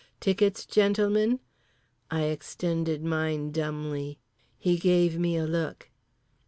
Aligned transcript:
"Tickets, 0.19 0.65
gentlemen?" 0.65 1.41
I 2.09 2.23
extended 2.23 3.03
mine 3.05 3.51
dumbly. 3.51 4.17
He 4.57 4.79
gave 4.79 5.19
me 5.19 5.37
a 5.37 5.45
look. 5.45 5.91